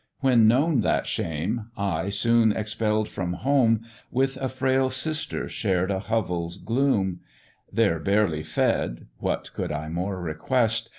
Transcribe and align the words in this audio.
When 0.21 0.47
known 0.47 0.79
that 0.79 1.05
shame, 1.05 1.69
I, 1.77 2.09
soon 2.09 2.51
expell'd 2.51 3.07
from 3.07 3.33
home, 3.33 3.85
With 4.09 4.35
a 4.37 4.49
frail 4.49 4.89
sister 4.89 5.47
shared 5.47 5.91
a 5.91 5.99
hovel's 5.99 6.57
gloom; 6.57 7.19
There 7.71 7.99
barely 7.99 8.41
fed 8.41 9.05
(what 9.19 9.53
could 9.53 9.71
I 9.71 9.89
more 9.89 10.19
request?) 10.19 10.89